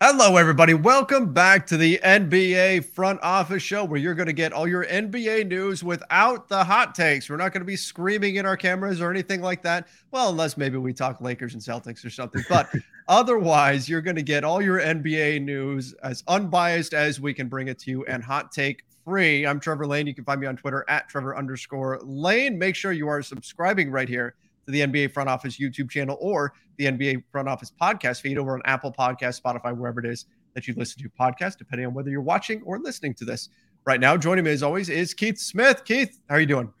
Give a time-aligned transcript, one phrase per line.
[0.00, 0.74] Hello, everybody.
[0.74, 4.84] Welcome back to the NBA Front Office Show, where you're going to get all your
[4.84, 7.28] NBA news without the hot takes.
[7.28, 9.88] We're not going to be screaming in our cameras or anything like that.
[10.12, 12.44] Well, unless maybe we talk Lakers and Celtics or something.
[12.48, 12.70] But
[13.08, 17.66] otherwise, you're going to get all your NBA news as unbiased as we can bring
[17.66, 19.44] it to you and hot take free.
[19.44, 20.06] I'm Trevor Lane.
[20.06, 22.56] You can find me on Twitter at Trevor underscore Lane.
[22.56, 24.36] Make sure you are subscribing right here
[24.68, 28.52] to the NBA Front Office YouTube channel or the NBA Front Office podcast feed over
[28.54, 32.10] on Apple Podcast, Spotify, wherever it is that you listen to podcasts, depending on whether
[32.10, 33.48] you're watching or listening to this.
[33.86, 35.84] Right now, joining me as always is Keith Smith.
[35.86, 36.72] Keith, how are you doing?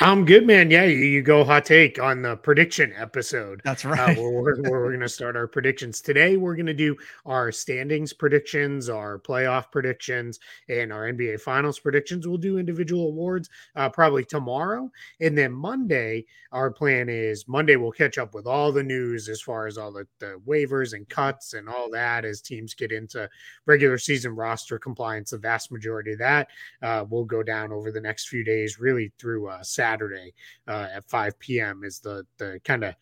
[0.00, 0.70] I'm good, man.
[0.70, 3.60] Yeah, you, you, go hot take on the prediction episode.
[3.64, 4.18] That's uh, right.
[4.18, 6.36] Uh, where, we're, where we're going to start our predictions today.
[6.36, 12.26] We're going to do our standings predictions, our playoff predictions, and our NBA Finals predictions.
[12.26, 16.26] We'll do individual awards uh, probably tomorrow, and then Monday.
[16.52, 19.90] Our plan is Monday we'll catch up with all the news as far as all
[19.90, 23.28] the, the waivers and cuts and all that as teams get into
[23.66, 25.30] regular season roster compliance.
[25.30, 26.48] The vast majority of that
[26.82, 30.34] uh, will go down over the next few days, really through uh, Saturday
[30.68, 31.82] uh, at 5 p.m.
[31.84, 32.94] is the the kind of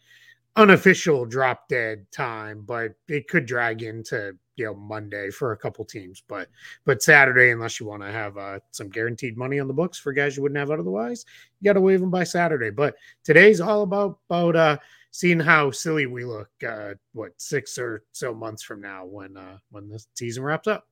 [0.56, 5.84] unofficial drop dead time, but it could drag into you know Monday for a couple
[5.84, 6.22] teams.
[6.26, 6.48] But
[6.84, 10.12] but Saturday, unless you want to have uh, some guaranteed money on the books for
[10.12, 11.24] guys you wouldn't have otherwise,
[11.60, 12.70] you got to waive them by Saturday.
[12.70, 12.94] But
[13.24, 14.78] today's all about about uh,
[15.10, 16.50] seeing how silly we look.
[16.66, 20.86] Uh, what six or so months from now when uh, when the season wraps up.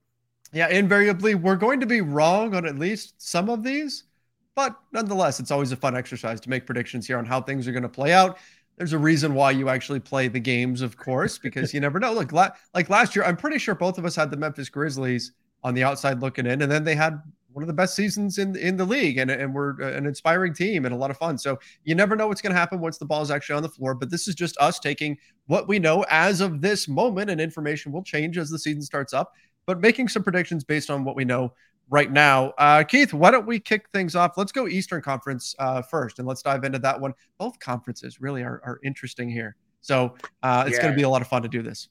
[0.53, 4.05] Yeah, invariably, we're going to be wrong on at least some of these.
[4.55, 7.73] But nonetheless, it's always a fun exercise to make predictions here on how things are
[7.73, 8.39] going to play out.
[8.77, 12.13] There's a reason why you actually play the games, of course, because you never know.
[12.13, 15.33] Look, la- like last year, I'm pretty sure both of us had the Memphis Grizzlies
[15.63, 17.21] on the outside looking in, and then they had
[17.53, 20.55] one of the best seasons in in the league, and and we're uh, an inspiring
[20.55, 21.37] team and a lot of fun.
[21.37, 23.69] So you never know what's going to happen once the ball is actually on the
[23.69, 23.95] floor.
[23.95, 27.93] But this is just us taking what we know as of this moment, and information
[27.93, 29.33] will change as the season starts up.
[29.67, 31.53] But making some predictions based on what we know
[31.91, 32.53] right now.
[32.57, 34.39] Uh, Keith, why don't we kick things off?
[34.39, 37.13] Let's go Eastern Conference uh, first, and let's dive into that one.
[37.39, 39.57] Both conferences really are, are interesting here.
[39.83, 40.83] So uh, it's yeah.
[40.83, 41.89] going to be a lot of fun to do this.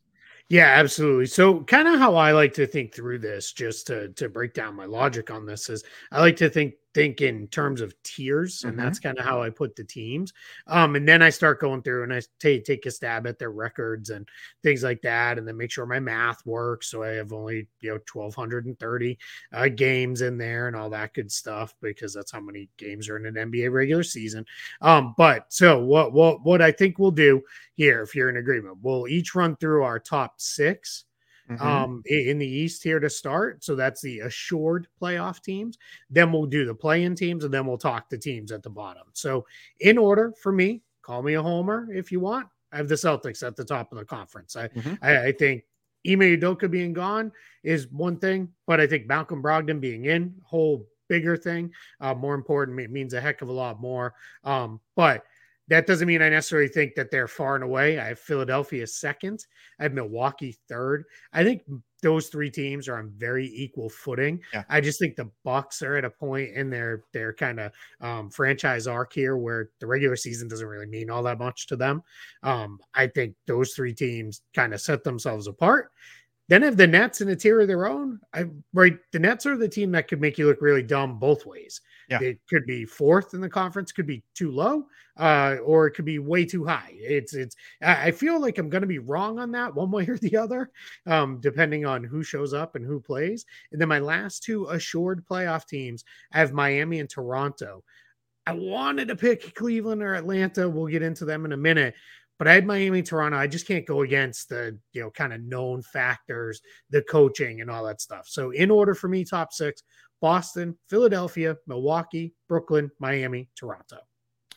[0.47, 1.27] Yeah, absolutely.
[1.27, 4.75] So, kind of how I like to think through this, just to to break down
[4.75, 8.73] my logic on this, is I like to think think in terms of tiers, and
[8.73, 8.81] mm-hmm.
[8.81, 10.33] that's kind of how I put the teams.
[10.67, 13.51] Um, and then I start going through and I take take a stab at their
[13.51, 14.27] records and
[14.63, 16.91] things like that, and then make sure my math works.
[16.91, 19.17] So I have only you know twelve hundred and thirty
[19.53, 23.17] uh, games in there and all that good stuff because that's how many games are
[23.17, 24.45] in an NBA regular season.
[24.81, 27.41] Um, but so what what what I think we'll do
[27.75, 31.05] here, if you're in agreement, we'll each run through our top six
[31.49, 31.65] mm-hmm.
[31.65, 33.63] um, in the East here to start.
[33.63, 35.77] So that's the assured playoff teams.
[36.09, 38.69] Then we'll do the play in teams and then we'll talk to teams at the
[38.69, 39.03] bottom.
[39.13, 39.45] So,
[39.79, 42.47] in order for me, call me a homer if you want.
[42.71, 44.55] I have the Celtics at the top of the conference.
[44.55, 44.93] I, mm-hmm.
[45.01, 45.63] I, I, think
[46.07, 47.31] Ime Udoka being gone
[47.63, 51.71] is one thing, but I think Malcolm Brogdon being in, whole bigger thing.
[51.99, 54.13] Uh, more important, it means a heck of a lot more.
[54.43, 55.23] Um, but
[55.69, 57.99] that doesn't mean I necessarily think that they're far and away.
[57.99, 59.45] I have Philadelphia second.
[59.79, 61.05] I have Milwaukee third.
[61.31, 61.61] I think
[62.01, 64.41] those three teams are on very equal footing.
[64.53, 64.63] Yeah.
[64.69, 67.71] I just think the Bucks are at a point in their their kind of
[68.01, 71.75] um, franchise arc here where the regular season doesn't really mean all that much to
[71.75, 72.01] them.
[72.41, 75.91] Um, I think those three teams kind of set themselves apart.
[76.47, 78.19] Then have the Nets in a tier of their own.
[78.33, 81.45] I right, the Nets are the team that could make you look really dumb both
[81.45, 81.79] ways.
[82.09, 82.19] Yeah.
[82.21, 86.05] It could be fourth in the conference, could be too low, uh, or it could
[86.05, 86.91] be way too high.
[86.93, 87.55] It's it's.
[87.83, 90.71] I feel like I'm going to be wrong on that one way or the other,
[91.05, 93.45] um, depending on who shows up and who plays.
[93.71, 96.03] And then my last two assured playoff teams,
[96.33, 97.83] I have Miami and Toronto.
[98.47, 100.67] I wanted to pick Cleveland or Atlanta.
[100.67, 101.93] We'll get into them in a minute,
[102.39, 103.37] but I had Miami, Toronto.
[103.37, 107.69] I just can't go against the you know kind of known factors, the coaching and
[107.69, 108.27] all that stuff.
[108.27, 109.83] So in order for me, top six:
[110.21, 113.97] Boston, Philadelphia, Milwaukee, Brooklyn, Miami, Toronto.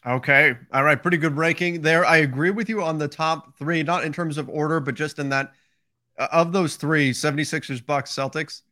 [0.05, 0.55] Okay.
[0.73, 1.01] All right.
[1.01, 2.05] Pretty good ranking there.
[2.05, 5.19] I agree with you on the top three, not in terms of order, but just
[5.19, 5.53] in that
[6.19, 8.63] uh, of those three 76ers, Bucks, Celtics,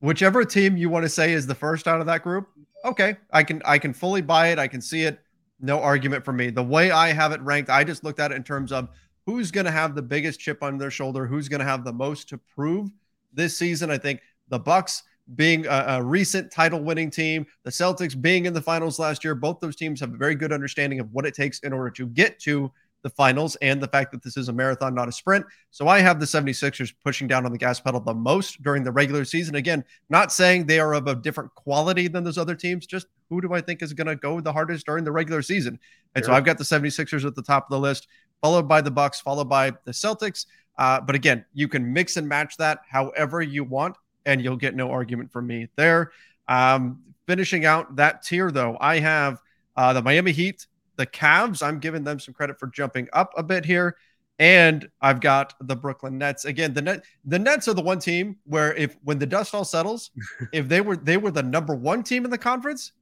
[0.00, 2.48] whichever team you want to say is the first out of that group.
[2.84, 3.16] Okay.
[3.32, 4.58] I can, I can fully buy it.
[4.58, 5.20] I can see it.
[5.60, 6.50] No argument for me.
[6.50, 8.88] The way I have it ranked, I just looked at it in terms of
[9.26, 11.92] who's going to have the biggest chip on their shoulder, who's going to have the
[11.92, 12.90] most to prove
[13.32, 13.92] this season.
[13.92, 15.04] I think the Bucks
[15.34, 19.34] being a, a, recent title winning team, the Celtics being in the finals last year,
[19.34, 22.06] both those teams have a very good understanding of what it takes in order to
[22.06, 22.70] get to
[23.02, 25.44] the finals and the fact that this is a marathon, not a sprint.
[25.70, 28.92] So I have the 76ers pushing down on the gas pedal the most during the
[28.92, 29.56] regular season.
[29.56, 33.40] Again, not saying they are of a different quality than those other teams, just who
[33.40, 35.78] do I think is going to go the hardest during the regular season?
[36.14, 36.32] And sure.
[36.32, 38.06] so I've got the 76ers at the top of the list,
[38.40, 40.46] followed by the Bucks, followed by the Celtics.
[40.78, 43.96] Uh, but again, you can mix and match that however you want
[44.26, 46.12] and you'll get no argument from me there.
[46.48, 49.40] Um, finishing out that tier, though, I have
[49.76, 50.66] uh, the Miami Heat,
[50.96, 51.62] the Cavs.
[51.62, 53.96] I'm giving them some credit for jumping up a bit here.
[54.38, 56.74] And I've got the Brooklyn Nets again.
[56.74, 60.10] The net, the Nets are the one team where if when the dust all settles,
[60.52, 62.92] if they were they were the number one team in the conference,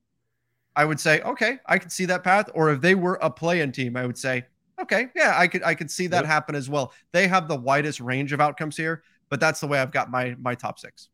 [0.76, 2.50] I would say okay, I could see that path.
[2.52, 4.44] Or if they were a play-in team, I would say
[4.82, 6.26] okay, yeah, I could I could see that yep.
[6.26, 6.92] happen as well.
[7.12, 10.36] They have the widest range of outcomes here but that's the way I've got my
[10.38, 11.08] my top six.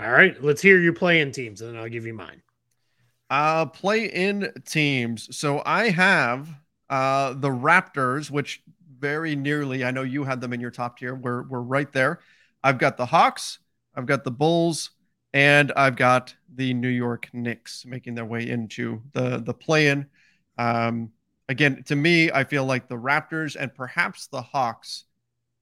[0.00, 2.40] All right, let's hear your play-in teams, and then I'll give you mine.
[3.28, 5.36] Uh, play-in teams.
[5.36, 6.48] So I have
[6.88, 8.62] uh the Raptors, which
[8.98, 11.14] very nearly, I know you had them in your top tier.
[11.14, 12.20] We're we're right there.
[12.62, 13.58] I've got the Hawks,
[13.96, 14.90] I've got the Bulls,
[15.34, 20.06] and I've got the New York Knicks making their way into the the play-in.
[20.58, 21.10] Um,
[21.48, 25.04] again, to me, I feel like the Raptors and perhaps the Hawks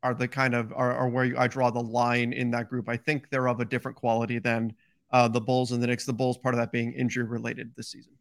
[0.03, 2.89] are the kind of are, are where I draw the line in that group.
[2.89, 4.75] I think they're of a different quality than
[5.13, 6.07] uh, the Bulls and the Knicks.
[6.07, 8.13] The Bulls part of that being injury related this season.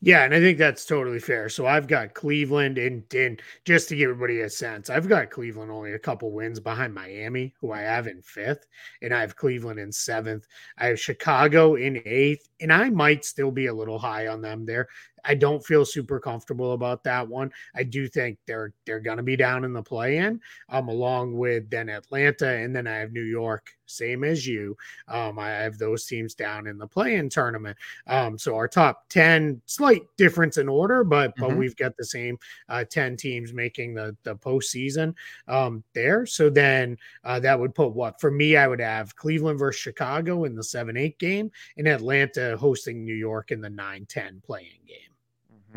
[0.00, 1.48] Yeah, and I think that's totally fair.
[1.48, 5.70] So I've got Cleveland and and just to give everybody a sense, I've got Cleveland
[5.70, 8.66] only a couple wins behind Miami, who I have in fifth,
[9.02, 10.46] and I have Cleveland in seventh.
[10.78, 14.64] I have Chicago in eighth, and I might still be a little high on them
[14.64, 14.88] there.
[15.28, 17.52] I don't feel super comfortable about that one.
[17.76, 20.40] I do think they're they're going to be down in the play-in,
[20.70, 24.74] um, along with then Atlanta, and then I have New York, same as you.
[25.06, 27.76] Um, I have those teams down in the play-in tournament.
[28.06, 31.42] Um, so our top ten, slight difference in order, but mm-hmm.
[31.42, 32.38] but we've got the same
[32.70, 35.14] uh, ten teams making the the postseason
[35.46, 36.24] um, there.
[36.24, 40.44] So then uh, that would put what for me, I would have Cleveland versus Chicago
[40.44, 45.17] in the seven eight game, and Atlanta hosting New York in the 9-10 playing game.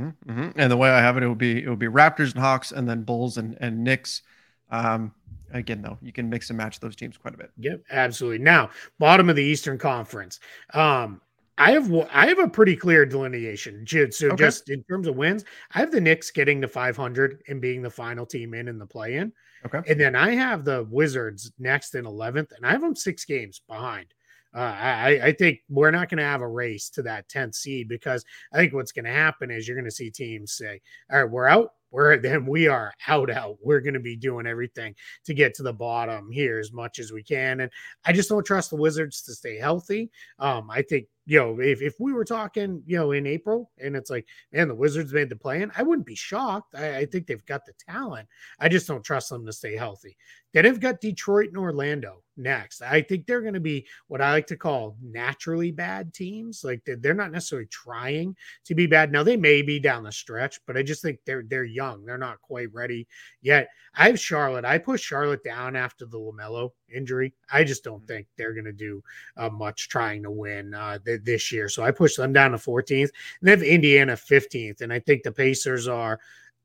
[0.01, 0.59] Mm-hmm, mm-hmm.
[0.59, 2.71] And the way I have it, it would be it would be Raptors and Hawks,
[2.71, 4.21] and then Bulls and and Knicks.
[4.69, 5.13] Um,
[5.53, 7.51] again, though, you can mix and match those teams quite a bit.
[7.57, 8.39] Yep, absolutely.
[8.39, 8.69] Now,
[8.99, 10.39] bottom of the Eastern Conference.
[10.73, 11.21] Um,
[11.57, 13.85] I have I have a pretty clear delineation.
[13.85, 14.35] So okay.
[14.35, 17.89] just in terms of wins, I have the Knicks getting to 500 and being the
[17.89, 19.31] final team in in the play-in.
[19.65, 19.81] Okay.
[19.87, 23.61] And then I have the Wizards next in 11th, and I have them six games
[23.67, 24.07] behind.
[24.53, 27.87] Uh, I, I think we're not going to have a race to that 10th seed
[27.87, 30.81] because I think what's going to happen is you're going to see teams say,
[31.11, 31.71] all right, we're out.
[31.91, 33.57] We're then we are out, out.
[33.61, 34.95] We're going to be doing everything
[35.25, 37.59] to get to the bottom here as much as we can.
[37.59, 37.71] And
[38.05, 40.09] I just don't trust the Wizards to stay healthy.
[40.39, 43.95] Um, I think you know, if, if we were talking, you know, in April and
[43.95, 46.73] it's like, man, the Wizards made the plan, I wouldn't be shocked.
[46.75, 48.27] I, I, think they've got the talent.
[48.59, 50.17] I just don't trust them to stay healthy.
[50.53, 52.81] Then they've got Detroit and Orlando next.
[52.81, 56.63] I think they're going to be what I like to call naturally bad teams.
[56.63, 58.35] Like they're, they're not necessarily trying
[58.65, 59.11] to be bad.
[59.11, 62.05] Now they may be down the stretch, but I just think they're they're young.
[62.05, 63.07] They're not quite ready
[63.41, 63.69] yet.
[63.95, 64.65] I have Charlotte.
[64.65, 67.33] I pushed Charlotte down after the LaMelo injury.
[67.51, 69.03] I just don't think they're going to do
[69.37, 71.69] uh, much trying to win uh, this year.
[71.69, 73.09] So I pushed them down to 14th.
[73.09, 74.81] And they have Indiana 15th.
[74.81, 76.19] And I think the Pacers are,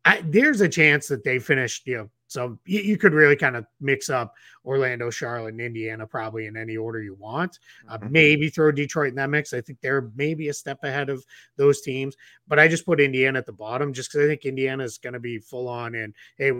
[0.04, 3.56] I, there's a chance that they finished, you know, so you, you, could really kind
[3.56, 4.34] of mix up
[4.64, 7.60] Orlando, Charlotte, and Indiana probably in any order you want.
[7.88, 8.12] Uh, mm-hmm.
[8.12, 9.52] Maybe throw Detroit in that mix.
[9.52, 11.24] I think they're maybe a step ahead of
[11.56, 12.16] those teams,
[12.48, 15.12] but I just put Indiana at the bottom just because I think Indiana is going
[15.12, 16.52] to be full on and hey,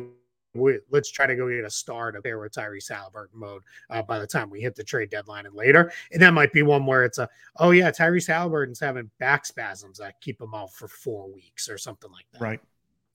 [0.56, 4.02] we, let's try to go get a star to pair with Tyrese Haliburton mode uh,
[4.02, 5.92] by the time we hit the trade deadline and later.
[6.12, 9.98] And that might be one where it's a, oh yeah, Tyrese Haliburton's having back spasms
[9.98, 12.40] that keep him out for four weeks or something like that.
[12.40, 12.60] Right.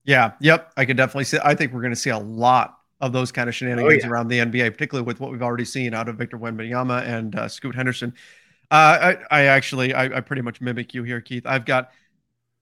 [0.04, 0.32] Yeah.
[0.40, 0.74] Yep.
[0.78, 1.40] I can definitely see.
[1.44, 4.12] I think we're going to see a lot of those kind of shenanigans oh, yeah.
[4.12, 7.48] around the NBA, particularly with what we've already seen out of Victor Wembanyama and uh,
[7.48, 8.14] Scoot Henderson.
[8.70, 11.46] Uh, I, I, actually, I, I pretty much mimic you here, Keith.
[11.46, 11.92] I've got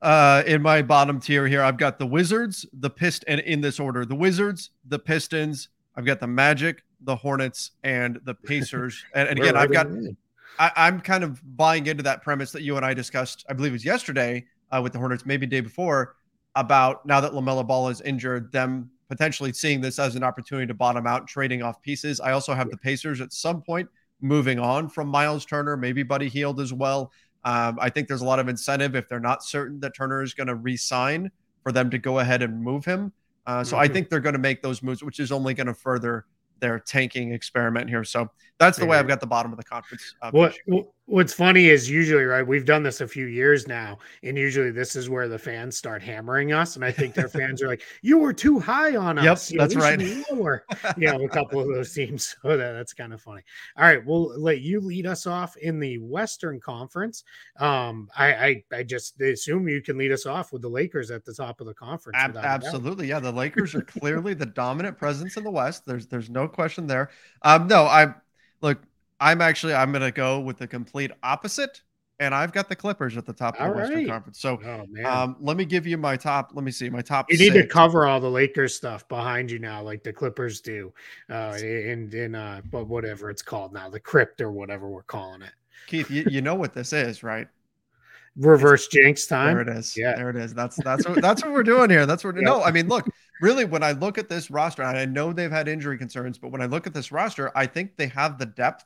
[0.02, 3.80] uh, in my bottom tier here, I've got the Wizards, the Pist, and in this
[3.80, 5.70] order, the Wizards, the Pistons.
[5.96, 9.04] I've got the Magic, the Hornets, and the Pacers.
[9.16, 9.88] and, and again, I've got.
[10.58, 13.46] I, am kind of buying into that premise that you and I discussed.
[13.50, 16.16] I believe it was yesterday uh, with the Hornets, maybe day before,
[16.56, 20.74] about now that LaMelo Ball is injured, them potentially seeing this as an opportunity to
[20.74, 22.20] bottom out, trading off pieces.
[22.20, 23.90] I also have the Pacers at some point
[24.22, 27.12] moving on from Myles Turner, maybe Buddy Hield as well.
[27.44, 30.34] Um, I think there's a lot of incentive if they're not certain that Turner is
[30.34, 31.32] going to re-sign
[31.64, 33.14] for them to go ahead and move him.
[33.46, 33.84] Uh, so mm-hmm.
[33.84, 36.26] I think they're going to make those moves, which is only going to further
[36.60, 38.04] their tanking experiment here.
[38.04, 40.16] So that's the way I've got the bottom of the conference.
[40.22, 40.58] Uh, what
[41.10, 42.46] What's funny is usually right.
[42.46, 46.04] We've done this a few years now, and usually this is where the fans start
[46.04, 49.52] hammering us, and I think their fans are like, "You were too high on us."
[49.52, 50.00] Yep, that's right.
[50.32, 50.66] Lower.
[50.98, 52.36] you know, a couple of those teams.
[52.50, 53.42] So that, that's kind of funny.
[53.76, 57.24] All right, we'll let you lead us off in the Western Conference.
[57.60, 61.26] Um, I I, I just assume you can lead us off with the Lakers at
[61.26, 62.18] the top of the conference.
[62.20, 63.20] Ab- absolutely, yeah.
[63.20, 65.86] The Lakers are clearly the dominant presence in the West.
[65.88, 67.10] There's there's no question there.
[67.42, 68.14] Um, no, I
[68.62, 68.80] look
[69.20, 71.82] I'm actually I'm gonna go with the complete opposite,
[72.20, 73.84] and I've got the Clippers at the top of the right.
[73.84, 74.40] Western Conference.
[74.40, 76.52] So, oh, um, let me give you my top.
[76.54, 77.32] Let me see my top.
[77.32, 80.94] You need to cover all the Lakers stuff behind you now, like the Clippers do,
[81.30, 85.42] uh, in in uh, but whatever it's called now, the crypt or whatever we're calling
[85.42, 85.52] it.
[85.88, 87.48] Keith, you, you know what this is, right?
[88.38, 89.56] Reverse it's, jinx time.
[89.56, 89.98] There it is.
[89.98, 90.54] Yeah, there it is.
[90.54, 92.06] That's that's what that's what we're doing here.
[92.06, 92.36] That's what.
[92.40, 92.46] Yep.
[92.46, 93.06] No, I mean, look,
[93.42, 96.52] really, when I look at this roster, and I know they've had injury concerns, but
[96.52, 98.86] when I look at this roster, I think they have the depth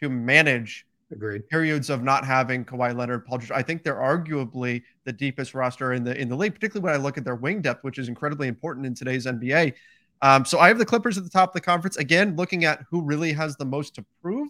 [0.00, 1.48] to manage Agreed.
[1.48, 3.50] periods of not having Kawhi Leonard, Paul George.
[3.50, 7.02] I think they're arguably the deepest roster in the in the league, particularly when I
[7.02, 9.74] look at their wing depth, which is incredibly important in today's NBA.
[10.20, 11.96] Um, so I have the Clippers at the top of the conference.
[11.96, 14.48] Again, looking at who really has the most to prove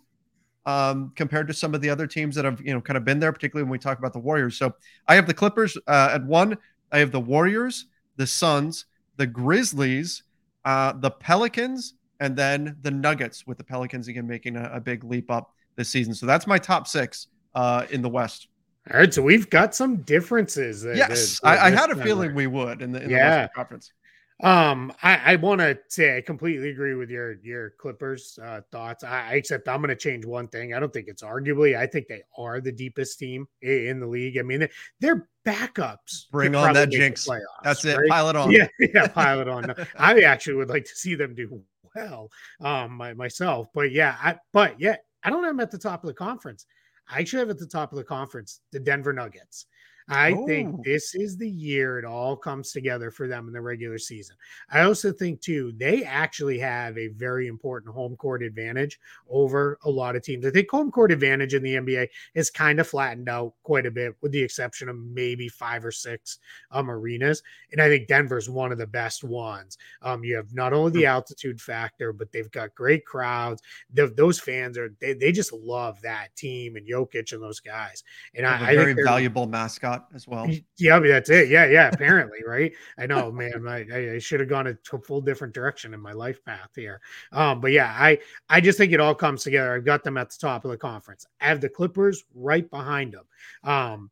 [0.67, 3.21] um, compared to some of the other teams that have you know kind of been
[3.21, 4.57] there, particularly when we talk about the Warriors.
[4.57, 4.75] So
[5.07, 6.57] I have the Clippers uh, at one.
[6.91, 7.87] I have the Warriors,
[8.17, 8.87] the Suns,
[9.17, 10.23] the Grizzlies,
[10.65, 15.05] uh, the Pelicans, and then the Nuggets with the Pelicans again making a, a big
[15.05, 16.15] leap up this season.
[16.15, 18.49] So that's my top six uh, in the West.
[18.93, 20.85] All right, so we've got some differences.
[20.85, 23.19] Yes, I, I, had a feeling we would in the, in yeah.
[23.19, 23.93] the Western Conference.
[24.41, 29.03] Um, I, I want to say I completely agree with your your Clippers uh, thoughts.
[29.03, 30.75] I except I'm going to change one thing.
[30.75, 31.77] I don't think it's arguably.
[31.77, 34.39] I think they are the deepest team in the league.
[34.39, 34.69] I mean,
[35.01, 36.31] they're backups.
[36.31, 37.27] Bring on that jinx.
[37.27, 37.99] Playoffs, That's it.
[37.99, 38.09] Right?
[38.09, 38.51] Pile it on.
[38.53, 39.75] Yeah, yeah, pile it on.
[39.99, 41.61] I actually would like to see them do
[41.99, 45.79] well um my, myself but yeah I, but yeah i don't have them at the
[45.79, 46.67] top of the conference.
[47.11, 49.67] I actually have at the top of the conference the denver nuggets
[50.09, 50.47] I oh.
[50.47, 54.37] think this is the year it all comes together for them in the regular season.
[54.71, 58.99] I also think, too, they actually have a very important home court advantage
[59.29, 60.47] over a lot of teams.
[60.47, 63.91] I think home court advantage in the NBA is kind of flattened out quite a
[63.91, 66.39] bit, with the exception of maybe five or six
[66.71, 67.43] um, arenas.
[67.73, 69.77] And I think Denver's one of the best ones.
[70.01, 71.09] Um, you have not only the hmm.
[71.09, 73.63] altitude factor, but they've got great crowds.
[73.93, 78.05] The, those fans are, they, they just love that team and Jokic and those guys.
[78.35, 80.49] And I, a very valuable mascot as well.
[80.77, 81.49] Yeah, that's it.
[81.49, 81.91] Yeah, yeah.
[81.93, 82.73] Apparently, right?
[82.99, 83.67] I know, man.
[83.67, 87.01] I, I should have gone a full different direction in my life path here.
[87.33, 89.75] Um, but yeah, I I just think it all comes together.
[89.75, 91.27] I've got them at the top of the conference.
[91.41, 93.25] I have the Clippers right behind them.
[93.65, 94.11] Um,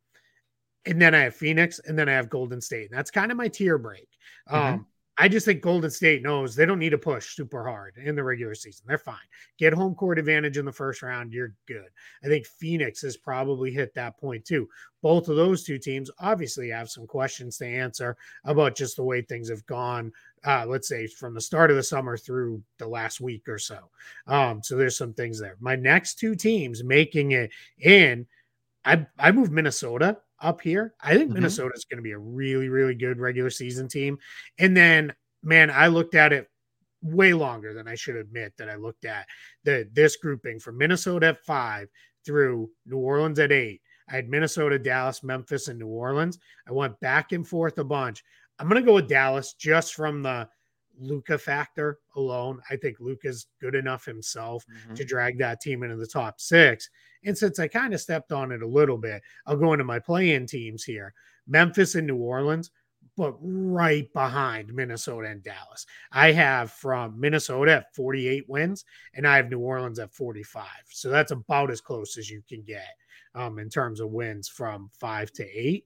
[0.87, 2.91] and then I have Phoenix, and then I have Golden State.
[2.91, 4.09] And that's kind of my tier break.
[4.49, 4.83] Um, mm-hmm.
[5.19, 8.23] I just think Golden State knows they don't need to push super hard in the
[8.23, 8.85] regular season.
[8.87, 9.17] They're fine.
[9.57, 11.33] Get home court advantage in the first round.
[11.33, 11.89] You're good.
[12.23, 14.69] I think Phoenix has probably hit that point too.
[15.01, 19.23] Both of those two teams obviously have some questions to answer about just the way
[19.23, 20.13] things have gone.
[20.45, 23.89] Uh, let's say from the start of the summer through the last week or so.
[24.27, 25.57] Um, so there's some things there.
[25.61, 28.27] My next two teams making it in,
[28.85, 30.95] I I moved Minnesota up here.
[31.01, 31.35] I think mm-hmm.
[31.35, 34.19] Minnesota is going to be a really, really good regular season team.
[34.59, 36.49] And then, man, I looked at it
[37.03, 39.27] way longer than I should admit that I looked at
[39.65, 41.89] the this grouping from Minnesota at five
[42.25, 43.81] through New Orleans at eight.
[44.09, 46.39] I had Minnesota, Dallas, Memphis, and New Orleans.
[46.69, 48.23] I went back and forth a bunch.
[48.59, 50.49] I'm going to go with Dallas just from the
[50.99, 52.61] Luka factor alone.
[52.71, 54.95] I think Luka's good enough himself mm-hmm.
[54.95, 56.89] to drag that team into the top six.
[57.25, 59.99] And since I kind of stepped on it a little bit, I'll go into my
[59.99, 61.13] play-in teams here.
[61.47, 62.71] Memphis and New Orleans,
[63.17, 65.87] but right behind Minnesota and Dallas.
[66.13, 68.85] I have from Minnesota at 48 wins,
[69.15, 70.67] and I have New Orleans at 45.
[70.91, 72.95] So that's about as close as you can get
[73.35, 75.85] um, in terms of wins from five to 8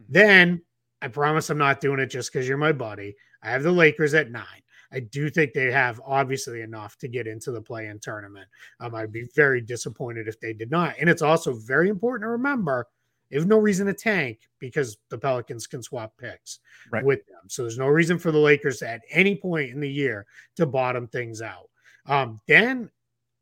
[0.00, 0.12] mm-hmm.
[0.12, 0.62] Then
[1.00, 3.16] I promise I'm not doing it just because you're my buddy.
[3.42, 4.44] I have the Lakers at nine.
[4.92, 8.46] I do think they have obviously enough to get into the play in tournament.
[8.78, 10.94] Um, I'd be very disappointed if they did not.
[11.00, 12.86] And it's also very important to remember
[13.30, 16.58] They have no reason to tank because the Pelicans can swap picks
[16.90, 17.02] Right.
[17.02, 17.48] with them.
[17.48, 21.08] So there's no reason for the Lakers at any point in the year to bottom
[21.08, 21.70] things out.
[22.04, 22.90] Um, then,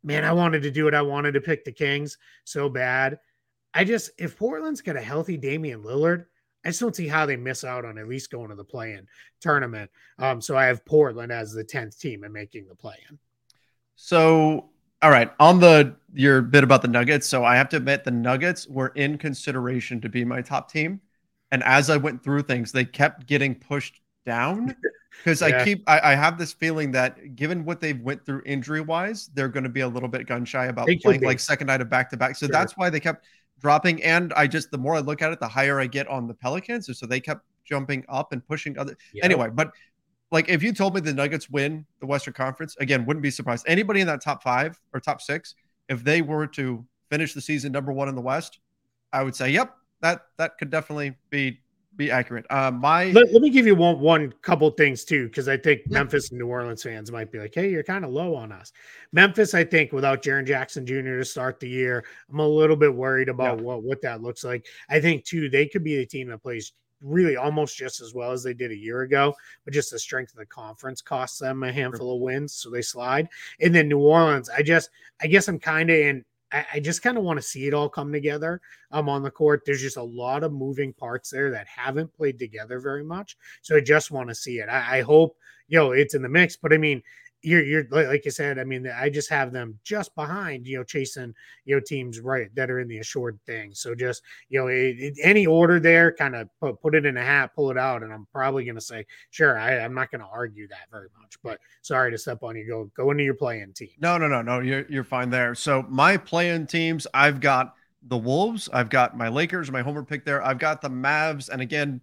[0.05, 0.95] man, I wanted to do it.
[0.95, 3.19] I wanted to pick the Kings so bad.
[3.75, 6.27] I just, if Portland's got a healthy Damian Lillard,
[6.65, 9.07] I just don't see how they miss out on at least going to the play-in
[9.41, 9.91] tournament.
[10.19, 13.19] Um, so I have Portland as the tenth team and making the play-in.
[13.97, 14.71] So,
[15.03, 17.27] all right, on the your bit about the Nuggets.
[17.27, 21.01] So I have to admit the Nuggets were in consideration to be my top team,
[21.51, 24.75] and as I went through things, they kept getting pushed down
[25.25, 25.47] because Yeah.
[25.61, 29.29] I keep I, I have this feeling that given what they've went through injury wise,
[29.35, 31.81] they're going to be a little bit gun shy about They playing like second night
[31.81, 32.37] of back to back.
[32.37, 32.53] So Sure.
[32.53, 33.27] that's why they kept
[33.61, 34.03] dropping.
[34.03, 36.35] And I just the more I look at it, the higher I get on the
[36.35, 36.91] Pelicans.
[36.99, 39.25] So they kept jumping up and pushing other Yep.
[39.25, 39.73] anyway, but
[40.33, 43.65] like if you told me the Nuggets win the Western Conference, again, wouldn't be surprised.
[43.69, 45.55] Anybody in that top five or top six,
[45.89, 48.61] if they were to finish the season number one in the West,
[49.13, 51.61] I would say, yep, that that could definitely be
[52.01, 52.47] be accurate.
[52.51, 55.83] Uh, my Let, let me give you one one couple things too, because I think
[55.87, 55.99] Yeah.
[55.99, 58.73] Memphis and New Orleans fans might be like, "Hey, you're kind of low on us."
[59.13, 61.19] Memphis, I think, without Jaren Jackson Jr.
[61.19, 63.65] to start the year, I'm a little bit worried about Yeah.
[63.65, 64.67] what what that looks like.
[64.89, 68.31] I think too, they could be the team that plays really almost just as well
[68.31, 71.63] as they did a year ago, but just the strength of the conference costs them
[71.63, 73.27] a handful of wins, so they slide.
[73.61, 74.91] And then New Orleans, I just,
[75.23, 76.25] I guess I'm kind of in.
[76.53, 79.31] I, I just kind of want to see it all come together um, on the
[79.31, 79.63] court.
[79.65, 83.37] There's just a lot of moving parts there that haven't played together very much.
[83.63, 84.69] So I just want to see it.
[84.69, 85.37] I, I hope
[85.69, 86.57] you know it's in the mix.
[86.57, 87.03] But I mean,
[87.43, 88.59] you're you're like you said.
[88.59, 92.55] I mean, I just have them just behind you know chasing you know teams right
[92.55, 93.73] that are in the assured thing.
[93.75, 97.17] So just you know it, it- any order there, kind of put, put it in
[97.17, 99.59] a hat, pull it out, and I'm probably going to say sure.
[99.59, 101.37] I, I'm not going to argue that very much.
[101.43, 102.67] But sorry to step on you.
[102.69, 103.91] Go go into your playing team.
[104.01, 105.55] no, no, no, no, you're you're fine there.
[105.55, 110.25] So my play-in teams, I've got the Wolves, I've got my Lakers, my homer pick
[110.25, 110.43] there.
[110.43, 112.01] I've got the Mavs, and again,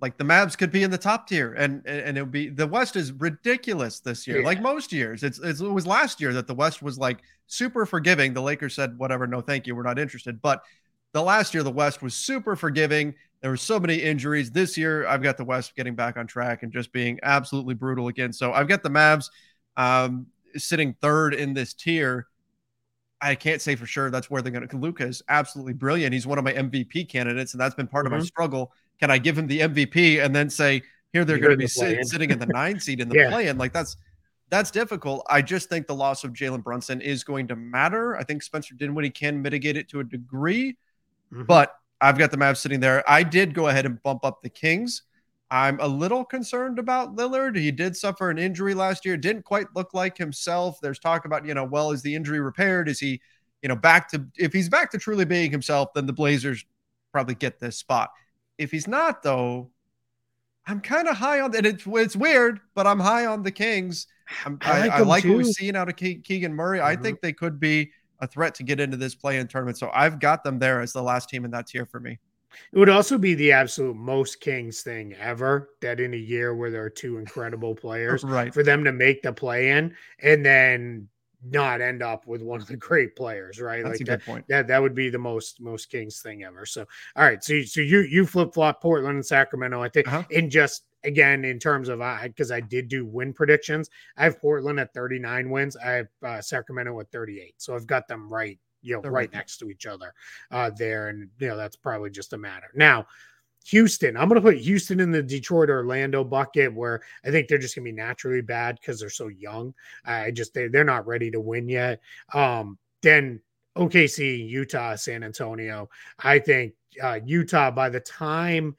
[0.00, 2.66] like the Mavs could be in the top tier, and and it would be the
[2.66, 4.46] West is ridiculous this year, Yeah.
[4.46, 5.22] like most years.
[5.22, 8.32] It's, it's it was last year that the West was like super forgiving.
[8.32, 10.40] The Lakers said whatever, no thank you, we're not interested.
[10.40, 10.62] But
[11.12, 13.14] the last year the West was super forgiving.
[13.42, 14.50] There were so many injuries.
[14.50, 18.08] This year I've got the West getting back on track and just being absolutely brutal
[18.08, 18.32] again.
[18.32, 19.26] So I've got the Mavs
[19.76, 22.26] um, sitting third in this tier.
[23.22, 24.76] I can't say for sure that's where they're going to.
[24.76, 26.12] Luka is absolutely brilliant.
[26.12, 28.26] He's one of my MVP candidates, and that's been part of my Mhm.
[28.26, 28.72] struggle.
[28.98, 32.06] Can I give him the MVP and then say, here they're going to be sit,
[32.06, 33.30] sitting in the nine seed in the Yeah.
[33.30, 33.58] play-in?
[33.58, 33.96] Like that's
[34.48, 35.24] that's difficult.
[35.30, 38.16] I just think the loss of Jalen Brunson is going to matter.
[38.16, 40.76] I think Spencer Dinwiddie can mitigate it to a degree,
[41.32, 41.46] Mhm.
[41.46, 43.08] but I've got the Mavs sitting there.
[43.08, 45.02] I did go ahead and bump up the Kings.
[45.50, 47.56] I'm a little concerned about Lillard.
[47.56, 49.16] He did suffer an injury last year.
[49.16, 50.78] Didn't quite look like himself.
[50.80, 52.88] There's talk about, you know, well, is the injury repaired?
[52.88, 53.20] Is he,
[53.62, 56.64] you know, back to if he's back to truly being himself, then the Blazers
[57.12, 58.10] probably get this spot.
[58.58, 59.70] If he's not, though,
[60.66, 64.06] I'm kind of high on and it's it's weird, but I'm high on the Kings.
[64.44, 66.80] I'm, I, I like, them what we've seen out of Ke- Keegan Murray.
[66.80, 67.02] I Mhm.
[67.02, 69.78] think they could be a threat to get into this play-in tournament.
[69.78, 72.20] So I've got them there as the last team in that tier for me.
[72.72, 76.70] It would also be the absolute most Kings thing ever that in a year where
[76.70, 78.52] there are two incredible players Right.
[78.52, 81.08] for them to make the play in and then
[81.42, 83.82] not end up with one of the great players, right?
[83.82, 84.44] That's like a that, good point.
[84.48, 86.66] that that would be the most most Kings thing ever.
[86.66, 86.86] So
[87.16, 89.80] all right, so you- so you you flip flop Portland and Sacramento.
[89.82, 90.24] I think Uh-huh.
[90.30, 93.88] in just again in terms of I because I did do win predictions.
[94.18, 95.76] I have Portland at 39 wins.
[95.78, 97.54] I have uh, Sacramento at 38.
[97.56, 100.14] So I've got them right, you know, They're right next to each other
[100.50, 101.08] uh there.
[101.08, 102.70] And you know, that's probably just a matter.
[102.74, 103.06] Now
[103.66, 107.58] Houston, I'm going to put Houston in the Detroit Orlando bucket where I think they're
[107.58, 109.74] just going to be naturally bad because they're so young.
[110.04, 112.00] I just they they're not ready to win yet.
[112.32, 113.40] Um, then
[113.76, 115.88] OKC, Utah, San Antonio.
[116.18, 118.76] I think uh, Utah by the time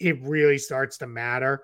[0.00, 1.62] it really starts to matter.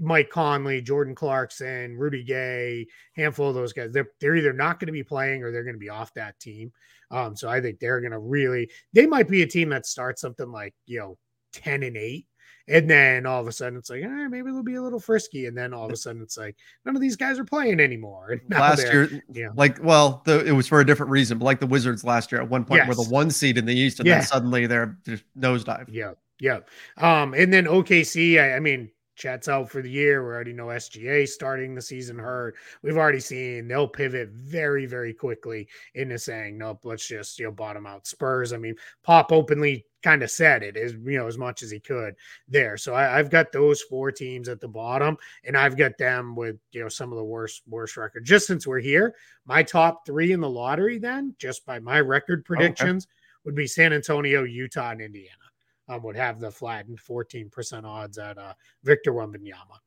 [0.00, 3.92] Mike Conley, Jordan Clarkson, Rudy Gay, handful of those guys.
[3.92, 6.38] They're they're either not going to be playing or they're going to be off that
[6.40, 6.72] team.
[7.10, 8.70] Um, so I think they're going to really.
[8.92, 11.18] They might be a team that starts something like you know
[11.52, 12.26] ten and eight,
[12.68, 15.46] and then all of a sudden it's like, eh, maybe they'll be a little frisky,
[15.46, 18.40] and then all of a sudden it's like none of these guys are playing anymore.
[18.50, 19.48] Last year, yeah.
[19.54, 22.40] like well, the, it was for a different reason, but like the Wizards last year
[22.40, 24.18] at one point were the one seed in the East, and Yeah.
[24.18, 25.86] then suddenly they're just nosedive.
[25.88, 26.60] Yeah, yeah.
[26.96, 30.26] Um, and then OKC, I, I mean, Chet's out for the year.
[30.26, 32.56] We already know SGA starting the season hurt.
[32.82, 37.52] We've already seen they'll pivot very, very quickly into saying, nope, let's just you know
[37.52, 38.54] bottom out Spurs.
[38.54, 41.78] I mean, Pop openly kind of said it as you know as much as he
[41.78, 42.14] could
[42.48, 42.78] there.
[42.78, 46.56] So I, I've got those four teams at the bottom, and I've got them with
[46.72, 48.24] you know some of the worst worst record.
[48.24, 52.46] Just since we're here, my top three in the lottery, then just by my record
[52.46, 53.06] predictions
[53.44, 55.39] would be San Antonio, Utah, and Indiana.
[55.90, 59.80] Um, would have the flattened 14% odds at uh, Victor Wembanyama.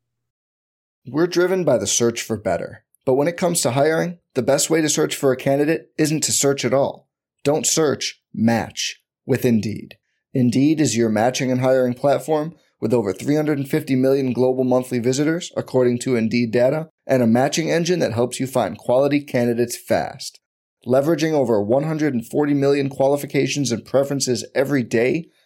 [1.08, 2.84] We're driven by the search for better.
[3.06, 6.22] But when it comes to hiring, the best way to search for a candidate isn't
[6.24, 7.10] to search at all.
[7.44, 9.98] Don't search, match with Indeed.
[10.34, 16.00] Indeed is your matching and hiring platform with over 350 million global monthly visitors, according
[16.00, 20.42] to Indeed data, and a matching engine that helps you find quality candidates fast.
[20.86, 25.30] Leveraging over 140 million qualifications and preferences every day,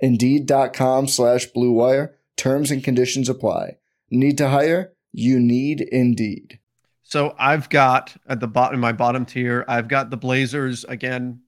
[0.00, 2.14] Indeed.com slash BlueWire.
[2.36, 3.76] Terms and conditions apply.
[4.10, 4.92] Need to hire?
[5.12, 6.58] You need Indeed.
[7.02, 11.40] So I've got at the bottom, in my bottom tier, I've got the Blazers again.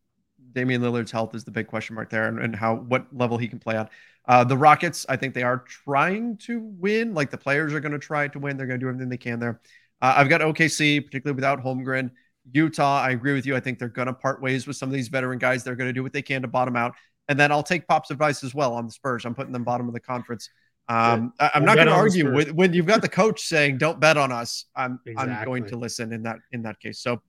[0.52, 3.48] Damian Lillard's health is the big question mark there, and, and how what level he
[3.48, 3.88] can play on.
[4.26, 7.14] Uh, the Rockets, I think they are trying to win.
[7.14, 8.56] Like the players are going to try to win.
[8.56, 9.60] They're going to do everything they can there.
[10.00, 12.10] Uh, I've got OKC, particularly without Holmgren.
[12.52, 13.54] Utah, I agree with you.
[13.54, 15.62] I think they're going to part ways with some of these veteran guys.
[15.62, 16.94] They're going to do what they can to bottom out.
[17.28, 19.24] And then I'll take Pop's advice as well on the Spurs.
[19.24, 20.48] I'm putting them bottom of the conference.
[20.88, 24.00] Um, I, am not going to argue with when you've got the coach saying don't
[24.00, 24.66] bet on us.
[24.74, 25.32] I'm exactly.
[25.32, 26.98] I'm going to listen in that in that case.
[26.98, 27.22] So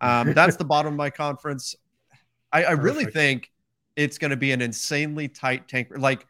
[0.00, 1.74] um, that's the bottom of my conference.
[2.52, 3.50] I, I really think
[3.96, 5.88] it's going to be an insanely tight tank.
[5.96, 6.26] Like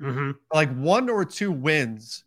[0.00, 0.30] mm-hmm.
[0.54, 2.24] like one or two wins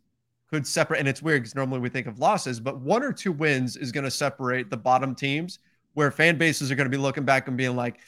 [0.50, 1.00] could separate.
[1.00, 3.92] And it's weird because normally we think of losses, but one or two wins is
[3.92, 5.60] going to separate the bottom teams
[5.94, 8.00] where fan bases are going to be looking back and being like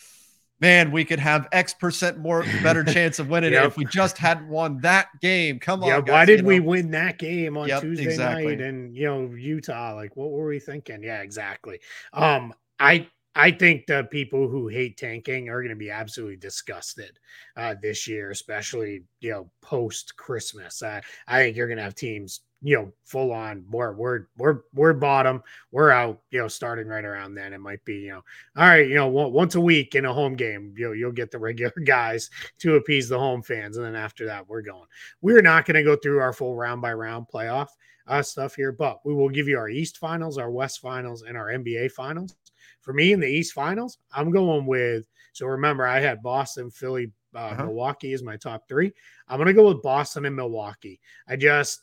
[0.59, 3.63] man, we could have X percent more better chance of winning yep.
[3.63, 5.59] it if we just hadn't won that game.
[5.59, 5.89] Come on.
[5.89, 6.47] Yeah, guys, why did you know?
[6.47, 8.55] we win that game on yep, Tuesday exactly.
[8.55, 9.95] night and you know Utah?
[9.95, 11.03] Like, what were we thinking?
[11.03, 11.79] Yeah, exactly.
[12.13, 17.19] Um, I I think the people who hate tanking are going to be absolutely disgusted
[17.55, 20.81] uh, this year, especially you know post Christmas.
[20.81, 23.65] Uh, I think you're going to have teams you know, full on.
[23.69, 25.43] We're we're we're we're bottom.
[25.71, 26.21] We're out.
[26.31, 27.53] You know, starting right around then.
[27.53, 28.23] It might be you know,
[28.55, 28.87] all right.
[28.87, 31.73] You know, once a week in a home game, you know, you'll get the regular
[31.85, 34.87] guys to appease the home fans, and then after that, we're going.
[35.21, 37.69] We're not going to go through our full round by round playoff
[38.07, 41.37] uh, stuff here, but we will give you our East finals, our West finals, and
[41.37, 42.35] our NBA finals.
[42.81, 45.07] For me in the East finals, I'm going with.
[45.33, 47.65] So remember, I had Boston, Philly, uh, uh-huh.
[47.65, 48.91] Milwaukee is my top three.
[49.27, 50.99] I'm going to go with Boston and Milwaukee.
[51.27, 51.81] I just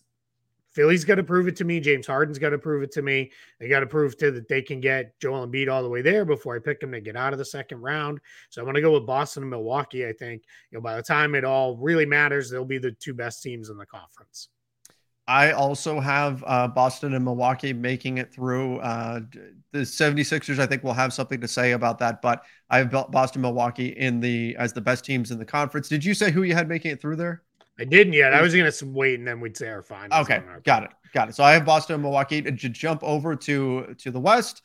[0.74, 1.80] Philly's got to prove it to me.
[1.80, 3.30] James Harden's got to prove it to me.
[3.60, 6.24] They got to prove to that they can get Joel Embiid all the way there
[6.24, 8.18] before I pick them to get out of the second round.
[8.50, 10.06] So I'm going to go with Boston and Milwaukee.
[10.06, 13.14] I think you know by the time it all really matters, they'll be the two
[13.14, 14.48] best teams in the conference.
[15.26, 18.78] I also have uh, Boston and Milwaukee making it through.
[18.80, 19.20] Uh,
[19.72, 22.20] the 76ers, I think, will have something to say about that.
[22.20, 25.88] But I have Boston, Milwaukee in the as the best teams in the conference.
[25.88, 27.42] Did you say who you had making it through there?
[27.78, 28.32] I didn't yet.
[28.32, 30.20] I was going to wait and then we'd say our final.
[30.20, 31.34] Okay, got it, got it.
[31.34, 32.42] So I have Boston, Milwaukee.
[32.42, 34.62] To jump over to to the West,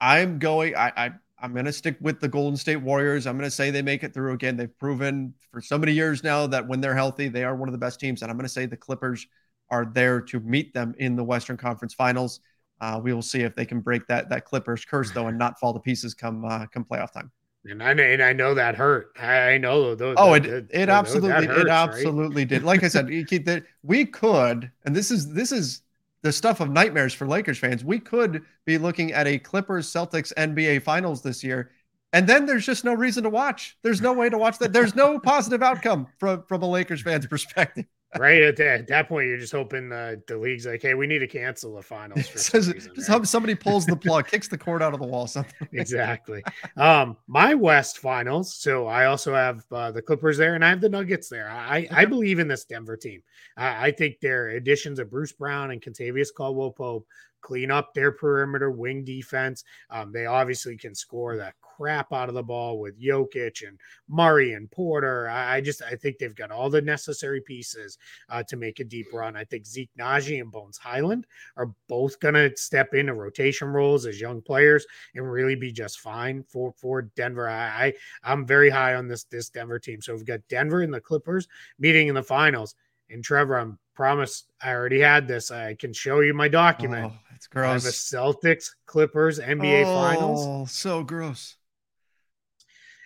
[0.00, 0.74] I'm going.
[0.74, 1.10] I, I
[1.42, 3.26] I'm going to stick with the Golden State Warriors.
[3.26, 4.56] I'm going to say they make it through again.
[4.56, 7.72] They've proven for so many years now that when they're healthy, they are one of
[7.72, 8.22] the best teams.
[8.22, 9.26] And I'm going to say the Clippers
[9.68, 12.40] are there to meet them in the Western Conference Finals.
[12.80, 15.58] Uh, we will see if they can break that that Clippers curse though and not
[15.58, 17.30] fall to pieces come uh, come playoff time.
[17.64, 19.12] And I and I know that hurt.
[19.18, 20.16] I know those.
[20.18, 22.48] Oh, it it, it absolutely hurts, it absolutely right?
[22.48, 22.64] did.
[22.64, 25.82] Like I said, that we could, and this is this is
[26.22, 27.84] the stuff of nightmares for Lakers fans.
[27.84, 31.70] We could be looking at a Clippers Celtics NBA Finals this year,
[32.12, 33.76] and then there's just no reason to watch.
[33.82, 34.72] There's no way to watch that.
[34.72, 37.86] There's no positive outcome from from a Lakers fan's perspective
[38.18, 41.06] right at that, at that point, you're just hoping uh, the league's like, "Hey, we
[41.06, 43.26] need to cancel the finals." For some reason, just right?
[43.26, 45.68] somebody pulls the plug, kicks the cord out of the wall, something.
[45.72, 46.42] exactly.
[46.76, 48.54] Um, my West finals.
[48.54, 51.48] So I also have uh, the Clippers there, and I have the Nuggets there.
[51.48, 53.22] I I believe in this Denver team.
[53.56, 57.06] I, I think their additions of Bruce Brown and Kentavious Caldwell Pope
[57.42, 59.64] clean up their perimeter wing defense.
[59.90, 63.78] Um, they obviously can score that crap out of the ball with Jokic and
[64.08, 65.28] Murray and Porter.
[65.28, 68.84] I, I just I think they've got all the necessary pieces uh, to make a
[68.84, 69.36] deep run.
[69.36, 71.26] I think Zeke Nnaji and Bones Hyland
[71.56, 76.00] are both going to step into rotation roles as young players and really be just
[76.00, 77.48] fine for for Denver.
[77.48, 80.00] I, I I'm very high on this this Denver team.
[80.00, 82.74] So we've got Denver and the Clippers meeting in the finals.
[83.12, 85.50] And Trevor, I'm promised I already had this.
[85.50, 87.12] I can show you my document.
[87.14, 87.68] Oh, it's gross.
[87.68, 90.72] I have a Celtics Clippers NBA oh, Finals.
[90.72, 91.56] So gross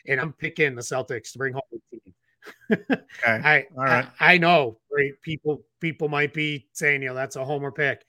[0.09, 2.15] and I'm picking the Celtics to bring home the team.
[2.73, 3.03] okay.
[3.27, 4.07] I, All right.
[4.21, 5.13] I, I know, right?
[5.23, 8.05] People people might be saying, you know, that's a homer pick.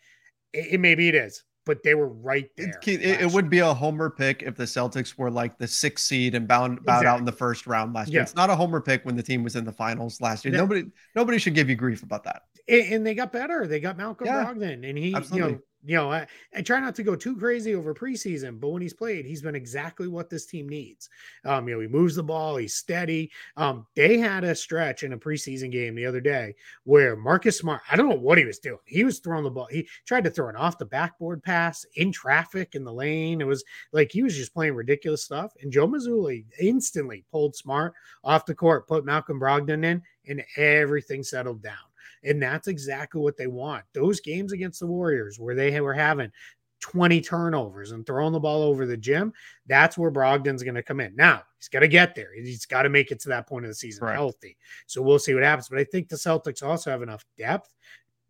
[0.54, 2.80] It, it maybe it is, but they were right there.
[2.88, 6.06] It, it, it would be a homer pick if the Celtics were like the sixth
[6.06, 7.08] seed and bound bowed exactly.
[7.08, 8.22] out in the first round last year.
[8.22, 10.54] It's not a homer pick when the team was in the finals last year.
[10.56, 12.44] nobody nobody should give you grief about that.
[12.70, 13.66] And, they got better.
[13.68, 15.52] They got Malcolm yeah, Brogdon, and he, absolutely.
[15.52, 18.70] you know, you know, I, I, try not to go too crazy over preseason, but
[18.70, 21.10] when he's played, he's been exactly what this team needs.
[21.46, 23.32] Um, you know, he moves the ball, he's steady.
[23.56, 27.82] Um, they had a stretch in a preseason game the other day where Marcus Smart,
[27.90, 28.80] I don't know what he was doing.
[28.86, 32.12] He was throwing the ball, he tried to throw an off the backboard pass in
[32.12, 33.40] traffic in the lane.
[33.40, 35.54] It was like he was just playing ridiculous stuff.
[35.62, 41.24] And Joe Mazzulla instantly pulled Smart off the court, put Malcolm Brogdon in, and everything
[41.24, 41.76] settled down.
[42.24, 43.84] And that's exactly what they want.
[43.94, 46.32] Those games against the Warriors where they were having
[46.80, 49.34] 20 turnovers and throwing the ball over the gym,
[49.68, 51.16] that's where Brogdon's going to come in.
[51.16, 52.30] Now, he's got to get there.
[52.36, 54.16] He's got to make it to that point of the season Correct.
[54.16, 54.58] healthy.
[54.86, 55.70] So we'll see what happens.
[55.70, 57.74] But I think the Celtics also have enough depth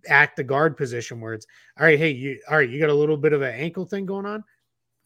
[0.08, 1.48] at the guard position where it's
[1.80, 4.06] all right, hey, you all right, you got a little bit of an ankle thing
[4.06, 4.44] going on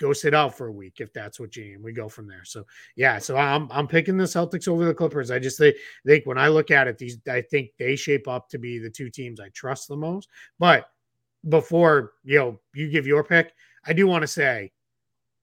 [0.01, 1.83] go sit out for a week if that's what you need.
[1.83, 2.43] We go from there.
[2.43, 5.29] So yeah, so I'm I'm picking the Celtics over the Clippers.
[5.29, 8.49] I just think, think when I look at it, these I think they shape up
[8.49, 10.27] to be the two teams I trust the most.
[10.59, 10.89] But
[11.47, 13.53] before you know you give your pick,
[13.85, 14.71] I do want to say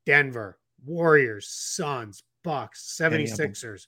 [0.05, 3.87] Denver, Warriors, Suns, Bucks, 76ers.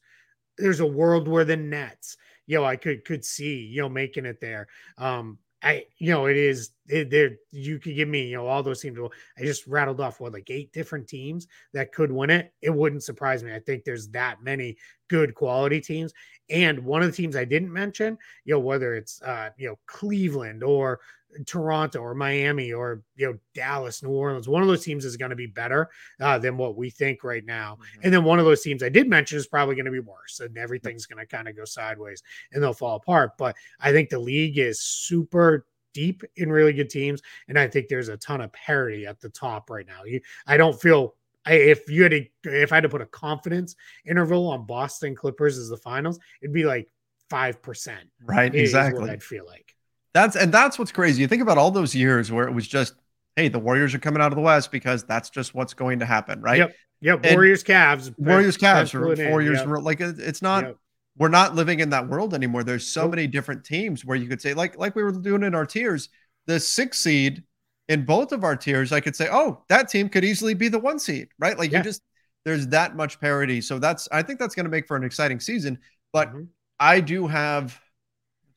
[0.56, 4.26] There's a world where the Nets, you know, I could could see, you know, making
[4.26, 4.68] it there.
[4.98, 7.32] Um, I, you know, it is it, there.
[7.50, 8.98] You could give me, you know, all those teams.
[9.38, 12.52] I just rattled off what like eight different teams that could win it.
[12.62, 13.54] It wouldn't surprise me.
[13.54, 14.76] I think there's that many
[15.10, 16.14] good quality teams.
[16.48, 19.78] And one of the teams I didn't mention, you know, whether it's uh, you know
[19.86, 21.00] Cleveland or
[21.46, 25.30] Toronto or Miami or you know Dallas, New Orleans, one of those teams is going
[25.30, 27.74] to be better uh, than what we think right now.
[27.74, 28.00] Mm-hmm.
[28.04, 30.40] And then one of those teams I did mention is probably going to be worse,
[30.40, 33.32] and everything's going to kind of go sideways and they'll fall apart.
[33.36, 37.88] But I think the league is super deep in really good teams, and I think
[37.88, 40.04] there's a ton of parity at the top right now.
[40.04, 41.14] You, I don't feel
[41.46, 43.74] I, if you had to, if I had to put a confidence
[44.06, 46.88] interval on Boston Clippers as the finals, it'd be like
[47.30, 48.08] five percent.
[48.24, 49.10] Right, exactly.
[49.10, 49.74] I'd feel like.
[50.12, 51.22] That's and that's what's crazy.
[51.22, 52.94] You think about all those years where it was just,
[53.36, 56.06] hey, the Warriors are coming out of the West because that's just what's going to
[56.06, 56.58] happen, right?
[56.58, 56.74] Yep.
[57.02, 57.20] Yep.
[57.24, 59.60] And Warriors, Cavs, Warriors, Cavs, or four years.
[59.60, 59.82] Yep.
[59.82, 60.64] Like it's not.
[60.64, 60.76] Yep.
[61.18, 62.64] We're not living in that world anymore.
[62.64, 63.10] There's so nope.
[63.10, 66.08] many different teams where you could say, like, like we were doing in our tiers,
[66.46, 67.42] the six seed
[67.90, 70.78] in both of our tiers, I could say, oh, that team could easily be the
[70.78, 71.58] one seed, right?
[71.58, 71.78] Like yeah.
[71.78, 72.02] you just
[72.44, 73.60] there's that much parity.
[73.60, 75.76] So that's I think that's going to make for an exciting season.
[76.12, 76.44] But mm-hmm.
[76.78, 77.78] I do have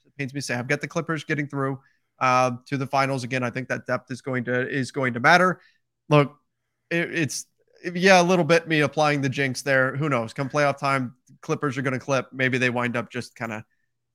[0.05, 1.79] it pains me to say I've got the Clippers getting through
[2.19, 3.43] uh, to the finals again.
[3.43, 5.59] I think that depth is going to is going to matter.
[6.09, 6.37] Look,
[6.91, 7.47] it, it's
[7.91, 9.95] yeah, a little bit me applying the jinx there.
[9.95, 10.31] Who knows?
[10.33, 12.27] Come playoff time, Clippers are going to clip.
[12.31, 13.63] Maybe they wind up just kind of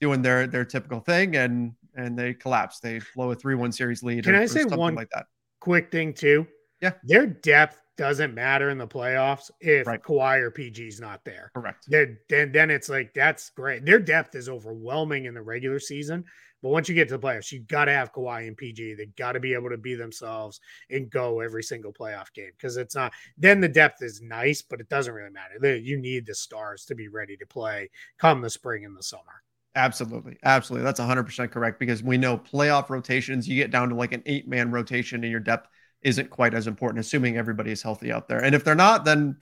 [0.00, 2.80] doing their their typical thing and and they collapse.
[2.80, 4.24] They blow a three one series lead.
[4.24, 5.26] Can or, I say one like that?
[5.60, 6.46] Quick thing too.
[6.80, 10.00] Yeah, their depth doesn't matter in the playoffs if right.
[10.00, 11.50] Kawhi or PG's not there.
[11.54, 11.84] Correct.
[11.88, 13.84] Then, then then it's like that's great.
[13.84, 16.24] Their depth is overwhelming in the regular season,
[16.62, 18.94] but once you get to the playoffs, you got to have Kawhi and PG.
[18.94, 22.76] They got to be able to be themselves and go every single playoff game because
[22.76, 23.12] it's not.
[23.36, 25.76] Then the depth is nice, but it doesn't really matter.
[25.76, 29.42] You need the stars to be ready to play come the spring and the summer.
[29.78, 30.36] Absolutely.
[30.42, 30.84] Absolutely.
[30.84, 34.48] That's 100% correct because we know playoff rotations, you get down to like an eight
[34.48, 35.68] man rotation and your depth
[36.02, 38.42] isn't quite as important, assuming everybody is healthy out there.
[38.42, 39.36] And if they're not, then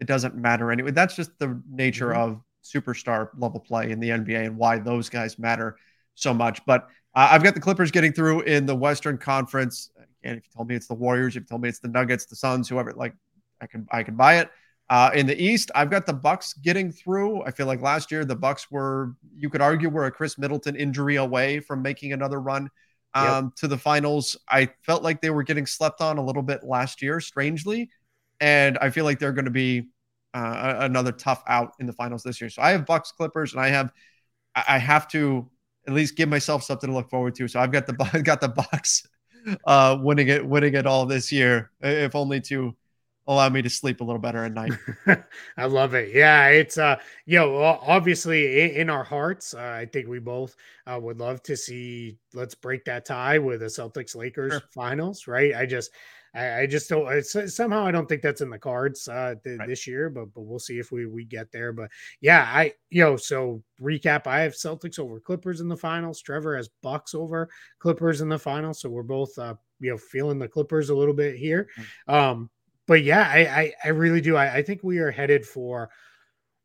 [0.00, 0.92] it doesn't matter anyway.
[0.92, 2.20] That's just the nature mm-hmm.
[2.22, 5.76] of superstar level play in the NBA and why those guys matter
[6.14, 6.64] so much.
[6.64, 9.90] But uh, I've got the Clippers getting through in the Western Conference.
[10.22, 12.24] And if you told me it's the Warriors, if you told me it's the Nuggets,
[12.24, 13.14] the Suns, whoever, like
[13.60, 14.50] I can I can buy it.
[14.88, 17.42] Uh, in the East, I've got the Bucks getting through.
[17.42, 20.76] I feel like last year the Bucks were, you could argue, were a Khris Middleton
[20.76, 22.70] injury away from making another run
[23.14, 23.54] um, yep.
[23.56, 24.36] to the finals.
[24.48, 27.90] I felt like they were getting slept on a little bit last year, strangely,
[28.40, 29.88] and I feel like they're going to be
[30.34, 32.50] uh, another tough out in the finals this year.
[32.50, 33.92] So I have Bucks Clippers, and I have
[34.54, 35.48] I have to
[35.86, 37.48] at least give myself something to look forward to.
[37.48, 39.06] So I've got the got the Bucks
[39.64, 42.76] uh, winning it winning it all this year, if only to
[43.26, 44.72] allow me to sleep a little better at night.
[45.56, 46.14] I love it.
[46.14, 50.56] Yeah, it's uh, you know, obviously in, in our hearts, uh, I think we both
[50.86, 52.18] uh, would love to see.
[52.34, 54.62] Let's break that tie with the Celtics Lakers sure.
[54.74, 55.54] finals, right?
[55.54, 55.90] I just.
[56.34, 57.24] I, I just don't.
[57.24, 59.66] somehow I don't think that's in the cards uh, th- right.
[59.66, 61.72] this year, but but we'll see if we we get there.
[61.72, 64.26] But yeah, I you know so recap.
[64.26, 66.20] I have Celtics over Clippers in the finals.
[66.20, 68.80] Trevor has Bucks over Clippers in the finals.
[68.80, 71.68] So we're both uh, you know feeling the Clippers a little bit here.
[72.06, 72.14] Mm.
[72.14, 72.50] Um,
[72.86, 74.36] but yeah, I, I, I really do.
[74.36, 75.90] I, I, think we are headed for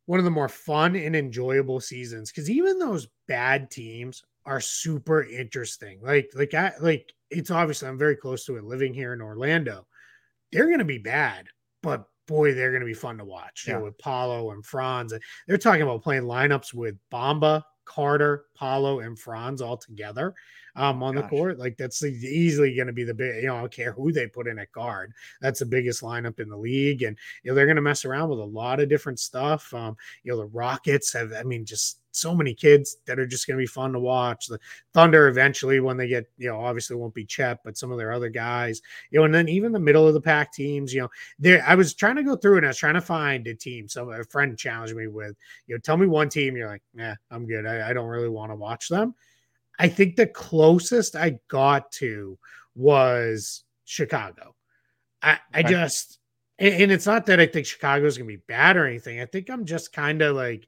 [0.06, 5.24] one of the more fun and enjoyable seasons because even those bad teams are super
[5.24, 6.00] interesting.
[6.02, 9.88] Like, like I like it's obviously I'm very close to it living here in Orlando.
[10.52, 11.48] They're gonna be bad,
[11.82, 13.66] but boy, they're gonna be fun to watch.
[13.68, 13.74] Yeah.
[13.74, 15.14] You know, with Paolo and Franz.
[15.48, 20.34] They're talking about playing lineups with Bamba, Carter, Paolo, and Franz all together
[20.78, 21.24] um, on Gosh.
[21.24, 21.60] the court.
[21.60, 23.44] Like that's easily going to be the big.
[23.44, 25.14] You know, I don't care who they put in at guard.
[25.42, 28.30] That's the biggest lineup in the league, and you know they're going to mess around
[28.30, 29.74] with a lot of different stuff.
[29.74, 31.34] Um, you know, the Rockets have.
[31.34, 34.48] I mean, just so many kids that are just going to be fun to watch.
[34.48, 34.60] The
[34.94, 38.12] Thunder eventually, when they get, you know, obviously won't be Chet, but some of their
[38.12, 41.10] other guys, you know, and then even the middle of the pack teams, you know,
[41.40, 41.64] there.
[41.66, 43.88] I was trying to go through and I was trying to find a team.
[43.88, 45.36] So a friend challenged me with,
[45.68, 46.56] you know, tell me one team.
[46.56, 47.66] You're like, yeah, I'm good.
[47.66, 49.16] I, I don't really want to watch them.
[49.80, 52.38] I think the closest I got to
[52.76, 54.56] was Chicago.
[55.24, 56.20] I, I just,
[56.60, 59.20] and it's not that I think Chicago's gonna be bad or anything.
[59.20, 60.68] I think I'm just kind of like,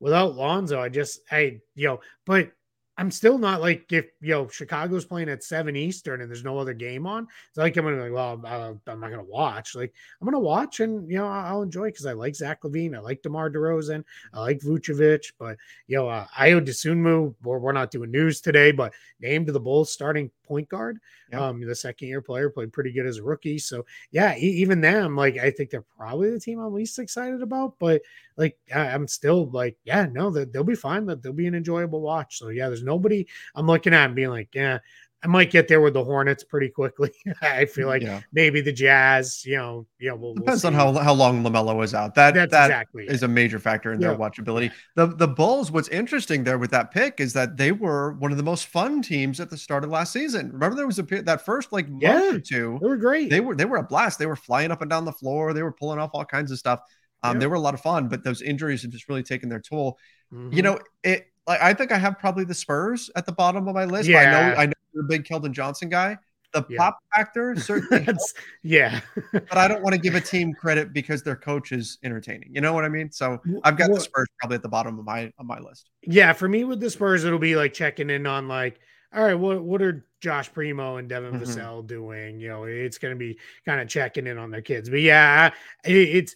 [0.00, 2.50] without Lonzo, I just, I, you know, but
[2.98, 6.58] I'm still not like if you know Chicago's playing at seven Eastern and there's no
[6.58, 7.28] other game on.
[7.48, 9.76] It's like I'm gonna be like, well, I'm not gonna watch.
[9.76, 12.98] Like I'm gonna watch and you know I'll enjoy because I like Zach LaVine, I
[12.98, 14.02] like DeMar DeRozan,
[14.34, 15.56] I like Vucevic, but
[15.86, 17.36] you know uh, Ayo Dosunmu.
[17.44, 20.98] We're, we're not doing news today, but named the Bulls starting point guard.
[21.30, 21.40] Yep.
[21.40, 23.58] Um, the second year player played pretty good as a rookie.
[23.58, 27.74] So yeah, even them, like I think they're probably the team I'm least excited about.
[27.78, 28.02] But
[28.36, 31.04] like I, am still like, yeah, no, they'll be fine.
[31.06, 32.38] That they'll be an enjoyable watch.
[32.38, 34.78] So yeah, there's nobody I'm looking at and being like, yeah,
[35.22, 37.10] I might get there with the Hornets pretty quickly.
[37.42, 38.20] I feel like yeah.
[38.32, 41.92] maybe the Jazz, you know, know, we'll, depends we'll on how how long LaMelo is
[41.92, 42.14] out.
[42.14, 43.26] That That's that exactly is it.
[43.26, 44.08] a major factor in yeah.
[44.08, 44.70] their watchability.
[44.94, 45.72] The the Bulls.
[45.72, 49.02] What's interesting there with that pick is that they were one of the most fun
[49.02, 50.52] teams at the start of last season.
[50.52, 52.78] Remember there was a that first like month yeah, or two.
[52.80, 53.28] They were great.
[53.28, 54.20] They were they were a blast.
[54.20, 55.52] They were flying up and down the floor.
[55.52, 56.80] They were pulling off all kinds of stuff.
[57.24, 59.60] Um, they were a lot of fun, but those injuries have just really taken their
[59.60, 59.98] toll.
[60.32, 60.54] Mm-hmm.
[60.54, 63.74] You know, it like I think I have probably the Spurs at the bottom of
[63.74, 64.08] my list.
[64.08, 64.20] Yeah.
[64.20, 66.18] I know I know you're a big Keldon Johnson guy.
[66.52, 66.78] The yeah.
[66.78, 68.06] pop factor certainly
[68.62, 69.00] yeah.
[69.32, 72.54] but I don't want to give a team credit because their coach is entertaining.
[72.54, 73.10] You know what I mean?
[73.10, 75.90] So I've got well, the Spurs probably at the bottom of my of my list.
[76.02, 78.80] Yeah, for me with the Spurs, it'll be like checking in on like,
[79.14, 81.42] all right, what what are Josh Primo and Devin mm-hmm.
[81.42, 82.40] Vassell doing?
[82.40, 84.88] You know, it's gonna be kind of checking in on their kids.
[84.88, 85.50] But yeah,
[85.84, 86.34] it, it's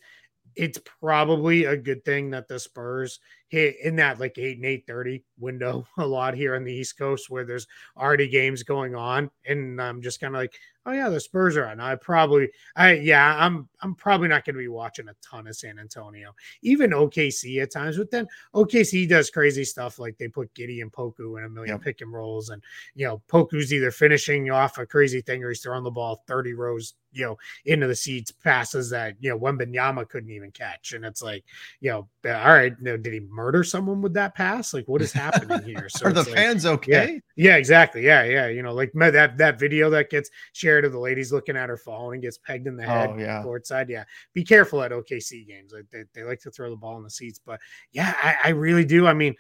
[0.57, 4.87] it's probably a good thing that the Spurs hit in that like eight and eight
[4.87, 9.31] thirty window a lot here on the East Coast where there's already games going on,
[9.47, 10.55] and I'm just kind of like,
[10.87, 11.81] oh yeah, the Spurs are on.
[11.81, 15.57] I probably, I yeah, I'm I'm probably not going to be watching a ton of
[15.57, 17.99] San Antonio, even OKC at times.
[17.99, 21.77] But then OKC does crazy stuff like they put Giddey and Poku in a million
[21.77, 21.83] yep.
[21.83, 22.63] pick and rolls, and
[22.95, 26.55] you know Poku's either finishing off a crazy thing or he's throwing the ball thirty
[26.55, 31.05] rows, you know, into the seats passes that you know Wembanyama couldn't even catch, and
[31.05, 31.45] it's like,
[31.81, 34.75] you know, all right, you know, did he murder someone with that pass?
[34.75, 35.89] Like, what is happening here?
[35.89, 37.21] So are the like, fans okay?
[37.37, 38.05] Yeah, yeah, exactly.
[38.05, 38.49] Yeah, yeah.
[38.49, 41.77] You know, like that that video that gets shared of the ladies looking at her
[41.77, 43.43] phone and gets pegged in the head oh, yeah.
[43.45, 43.89] courtside.
[43.89, 44.05] Yeah.
[44.35, 45.73] Be careful at OKC games.
[45.93, 47.41] They, they like to throw the ball in the seats.
[47.45, 47.61] But
[47.93, 49.07] yeah, I, I really do.
[49.07, 49.35] I mean,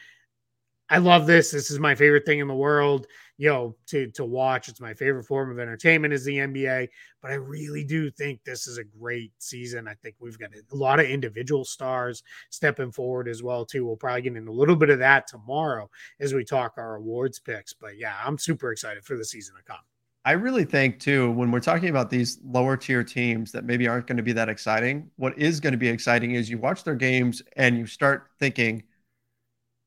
[0.90, 1.51] I love this.
[1.51, 3.07] This is my favorite thing in the world,
[3.38, 4.68] you know, to to watch.
[4.68, 6.88] It's my favorite form of entertainment is the NBA.
[7.23, 9.88] But I really do think this is a great season.
[9.88, 13.87] I think we've got a lot of individual stars stepping forward as well too.
[13.87, 15.88] We'll probably get into a little bit of that tomorrow
[16.21, 17.73] as we talk our awards picks.
[17.73, 19.81] But yeah, I'm super excited for the season to come.
[20.25, 24.07] I really think too, when we're talking about these lower tier teams that maybe aren't
[24.07, 26.95] going to be that exciting, what is going to be exciting is you watch their
[26.95, 28.85] games and you start thinking,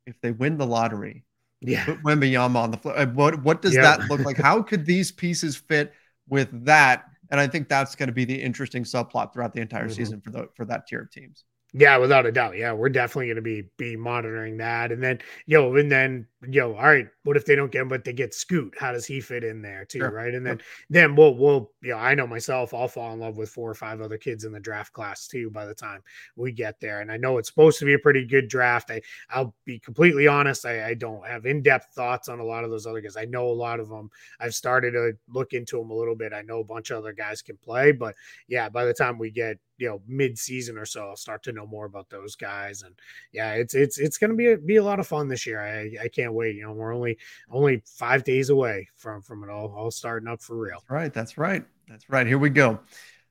[0.05, 1.25] if they win the lottery,
[1.61, 3.05] yeah, put Wembanyama on the floor.
[3.13, 4.37] What what does that look like?
[4.37, 5.93] How could these pieces fit
[6.27, 7.05] with that?
[7.31, 9.93] And I think that's going to be the interesting subplot throughout the entire mm-hmm.
[9.93, 11.43] season for the for that tier of teams.
[11.73, 12.55] Yeah, without a doubt.
[12.55, 16.73] Yeah, we're definitely going to be be monitoring that, and then yo, and then yo,
[16.75, 18.75] all right, what if they don't get him, but they get Scoot?
[18.79, 20.11] How does he fit in there too, sure.
[20.11, 20.33] right?
[20.33, 23.49] And then then we'll we'll you know, I know myself, I'll fall in love with
[23.49, 26.01] four or five other kids in the draft class too by the time
[26.35, 27.01] we get there.
[27.01, 28.91] And I know it's supposed to be a pretty good draft.
[28.91, 32.63] I I'll be completely honest, I, I don't have in depth thoughts on a lot
[32.63, 33.17] of those other guys.
[33.17, 34.09] I know a lot of them.
[34.39, 36.33] I've started to look into them a little bit.
[36.33, 38.15] I know a bunch of other guys can play, but
[38.47, 41.51] yeah, by the time we get you know mid season or so, I'll start to
[41.51, 42.83] know more about those guys.
[42.83, 42.95] And
[43.31, 45.61] yeah, it's it's it's going to be a, be a lot of fun this year.
[45.61, 46.55] I I can't wait.
[46.55, 47.17] You know, we're only
[47.49, 50.83] only five days away from from it all all starting up for real.
[50.87, 51.13] That's right.
[51.13, 51.65] That's right.
[51.87, 52.27] That's right.
[52.27, 52.79] Here we go.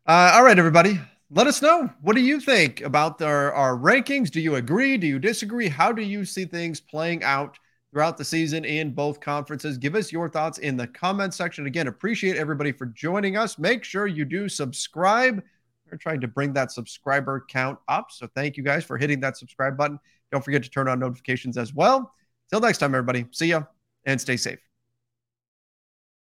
[0.07, 1.00] Uh, all right, everybody.
[1.30, 1.90] Let us know.
[2.02, 4.30] What do you think about our, our rankings?
[4.30, 4.96] Do you agree?
[4.96, 5.68] Do you disagree?
[5.68, 7.59] How do you see things playing out
[7.90, 9.78] throughout the season in both conferences?
[9.78, 11.66] Give us your thoughts in the comment section.
[11.66, 13.59] Again, appreciate everybody for joining us.
[13.59, 15.42] Make sure you do subscribe
[15.90, 18.11] We're trying to bring that subscriber count up.
[18.11, 19.98] So thank you guys for hitting that subscribe button.
[20.32, 22.12] Don't forget to turn on notifications as well.
[22.55, 23.26] Till next time, everybody.
[23.32, 23.64] See ya
[24.07, 24.61] and stay safe.